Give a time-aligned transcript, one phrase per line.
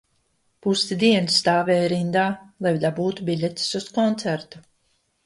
[0.67, 2.23] Pusi dienas stāvēja rindā,
[2.67, 4.65] lai dabūtu biļetes uz koncertu